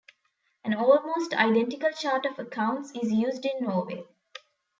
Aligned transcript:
An 0.65 0.73
almost 0.73 1.31
identical 1.35 1.91
chart 1.91 2.25
of 2.25 2.39
accounts 2.39 2.89
is 2.95 3.11
used 3.11 3.45
in 3.45 3.63
Norway. 3.63 4.03